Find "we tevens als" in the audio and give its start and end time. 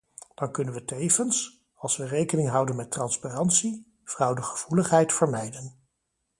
0.73-1.97